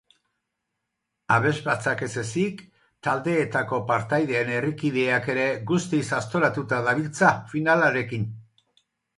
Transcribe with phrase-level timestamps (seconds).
[1.33, 2.63] Abesbatzak ezezik,
[3.07, 8.27] taldeetako partaideen herrikideak ere guztiz aztoratuta dabiltza finalarekin.